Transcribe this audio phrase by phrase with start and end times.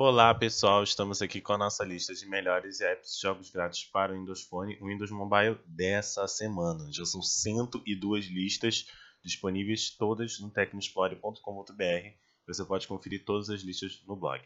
[0.00, 4.12] Olá pessoal, estamos aqui com a nossa lista de melhores apps de jogos grátis para
[4.12, 6.86] o Windows Phone e Windows Mobile dessa semana.
[6.92, 8.86] Já são 102 listas
[9.24, 12.14] disponíveis todas no tecnoexplore.com.br.
[12.46, 14.40] Você pode conferir todas as listas no blog.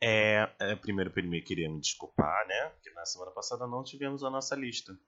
[0.00, 2.70] É, é, primeiro, primeiro queria me desculpar, né?
[2.70, 4.98] Porque na semana passada não tivemos a nossa lista.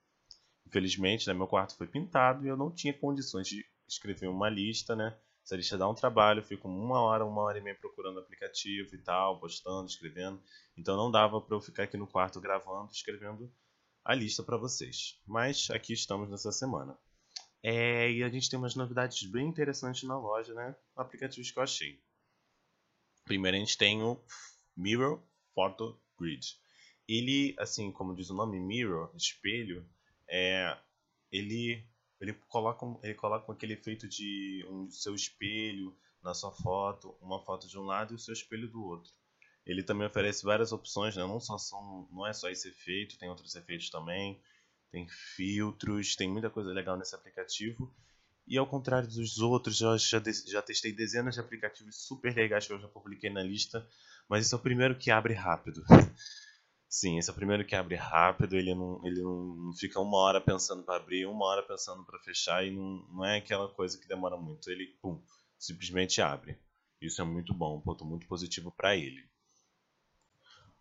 [0.68, 4.95] Infelizmente, né, meu quarto foi pintado e eu não tinha condições de escrever uma lista,
[4.95, 5.18] né?
[5.48, 8.98] Essa lista dá um trabalho, fico uma hora, uma hora e meia procurando aplicativo e
[8.98, 10.38] tal, postando, escrevendo.
[10.77, 13.50] Então não dava para eu ficar aqui no quarto gravando, escrevendo
[14.04, 15.18] a lista para vocês.
[15.26, 16.98] Mas aqui estamos nessa semana.
[17.62, 20.76] É, e a gente tem umas novidades bem interessantes na loja, né?
[20.95, 21.98] Aplicativos que eu achei.
[23.24, 24.23] Primeiro a gente tem o
[24.76, 25.18] Mirror
[25.54, 26.46] Photo Grid.
[27.09, 29.88] Ele, assim como diz o nome, Mirror, espelho,
[30.28, 30.76] é,
[31.32, 31.88] ele
[32.20, 37.68] ele coloca, ele coloca aquele efeito de um seu espelho na sua foto, uma foto
[37.68, 39.12] de um lado e o seu espelho do outro.
[39.64, 41.23] Ele também oferece várias opções, né?
[41.23, 44.40] não, só são, não é só esse efeito, tem outros efeitos também,
[44.90, 47.95] tem filtros, tem muita coisa legal nesse aplicativo.
[48.46, 52.73] E ao contrário dos outros, eu já, já testei dezenas de aplicativos super legais que
[52.73, 53.87] eu já publiquei na lista,
[54.26, 55.84] mas esse é o primeiro que abre rápido.
[56.88, 60.40] Sim, esse é o primeiro que abre rápido, ele não, ele não fica uma hora
[60.40, 64.08] pensando para abrir, uma hora pensando para fechar e não, não é aquela coisa que
[64.08, 64.70] demora muito.
[64.70, 65.20] Ele, pum,
[65.59, 66.59] simplesmente abre.
[67.00, 69.28] Isso é muito bom, um ponto muito positivo para ele.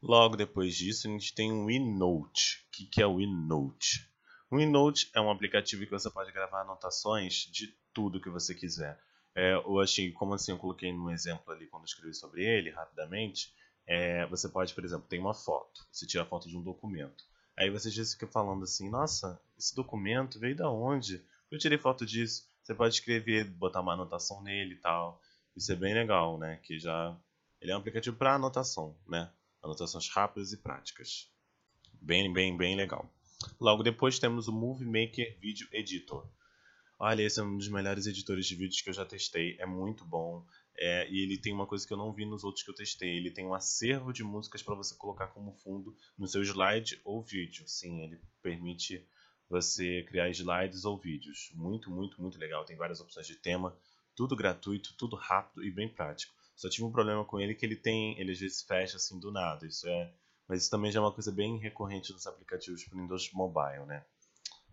[0.02, 2.66] Logo depois disso, a gente tem o eNote.
[2.67, 4.09] O que, que é o eNote?
[4.50, 8.97] O eNote é um aplicativo que você pode gravar anotações de tudo que você quiser.
[9.35, 12.69] É, eu achei, como assim, eu coloquei no exemplo ali quando eu escrevi sobre ele,
[12.69, 13.53] rapidamente,
[13.88, 17.24] é, você pode, por exemplo, tem uma foto, você tira a foto de um documento.
[17.58, 21.24] Aí você já fica falando assim, nossa, esse documento veio da onde?
[21.50, 22.48] Eu tirei foto disso.
[22.62, 25.22] Você pode escrever, botar uma anotação nele e tal.
[25.56, 26.60] Isso é bem legal, né?
[26.62, 27.18] Que já
[27.62, 29.32] ele é um aplicativo para anotação, né?
[29.64, 31.32] Anotações rápidas e práticas.
[31.94, 33.09] Bem, bem, bem legal.
[33.59, 36.28] Logo depois temos o Movie Maker Video Editor.
[37.00, 39.56] Olha, esse é um dos melhores editores de vídeos que eu já testei.
[39.59, 40.46] É muito bom.
[40.80, 43.18] É, e ele tem uma coisa que eu não vi nos outros que eu testei.
[43.18, 47.24] Ele tem um acervo de músicas para você colocar como fundo no seu slide ou
[47.24, 47.68] vídeo.
[47.68, 49.04] Sim, ele permite
[49.50, 51.52] você criar slides ou vídeos.
[51.56, 52.64] Muito, muito, muito legal.
[52.66, 53.76] Tem várias opções de tema,
[54.16, 56.34] tudo gratuito, tudo rápido e bem prático.
[56.56, 59.32] Só tive um problema com ele que ele tem, ele às vezes fecha assim do
[59.32, 59.66] nada.
[59.66, 60.14] Isso é,
[60.48, 64.06] mas isso também já é uma coisa bem recorrente nos aplicativos para Windows Mobile, né?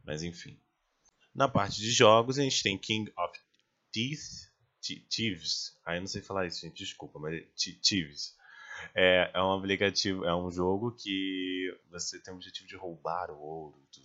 [0.05, 0.59] Mas enfim.
[1.35, 3.39] Na parte de jogos, a gente tem King of
[3.93, 4.51] Teeth,
[5.09, 5.79] Thieves.
[5.85, 7.43] Aí ah, não sei falar isso, gente, desculpa, mas
[7.83, 8.37] Thieves.
[8.95, 13.39] É, é um aplicativo, é um jogo que você tem o objetivo de roubar o
[13.39, 14.03] ouro do,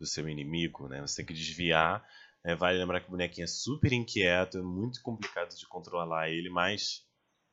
[0.00, 1.00] do seu inimigo, né?
[1.00, 2.06] Você tem que desviar.
[2.44, 6.48] É, vale lembrar que o bonequinho é super inquieto, é muito complicado de controlar ele,
[6.48, 7.04] mas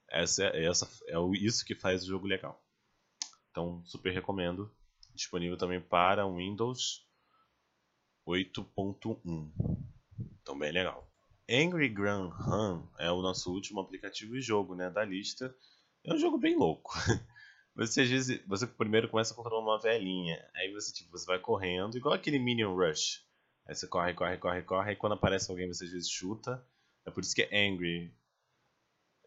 [0.09, 2.63] essa, essa é isso que faz o jogo legal.
[3.51, 4.71] Então, super recomendo.
[5.13, 7.05] Disponível também para Windows
[8.27, 9.51] 8.1.
[10.41, 11.09] Então, bem legal.
[11.49, 15.55] Angry Grand Han é o nosso último aplicativo e jogo né, da lista.
[16.03, 16.93] É um jogo bem louco.
[17.75, 21.39] Você às vezes, você primeiro começa a controlar uma velhinha, aí você tipo, você vai
[21.39, 23.21] correndo, igual aquele Minion Rush.
[23.67, 26.65] Aí você corre, corre, corre, corre, e quando aparece alguém você às vezes chuta.
[27.05, 28.15] É por isso que é Angry.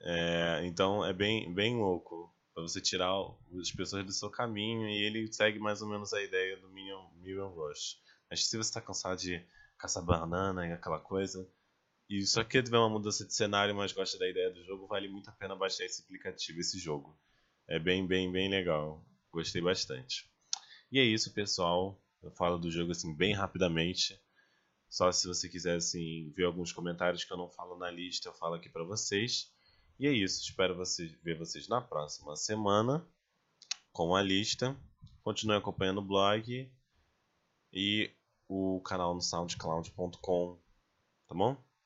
[0.00, 3.12] É, então é bem, bem louco para você tirar
[3.60, 7.06] as pessoas do seu caminho e ele segue mais ou menos a ideia do Minion,
[7.16, 8.00] Minion Rush.
[8.30, 9.44] Mas se você está cansado de
[9.76, 11.46] caçar banana e aquela coisa,
[12.08, 15.08] e só que tiver uma mudança de cenário, mas gosta da ideia do jogo, vale
[15.08, 17.18] muito a pena baixar esse aplicativo, esse jogo.
[17.66, 19.04] É bem, bem, bem legal.
[19.30, 20.30] Gostei bastante.
[20.90, 22.02] E é isso, pessoal.
[22.22, 24.18] Eu falo do jogo assim bem rapidamente.
[24.88, 28.34] Só se você quiser assim ver alguns comentários que eu não falo na lista, eu
[28.34, 29.52] falo aqui para vocês.
[29.98, 30.40] E é isso.
[30.42, 33.06] Espero você, ver vocês na próxima semana
[33.92, 34.74] com a lista.
[35.22, 36.72] Continue acompanhando o blog
[37.70, 38.10] e
[38.48, 40.58] o canal no soundcloud.com,
[41.26, 41.67] tá bom?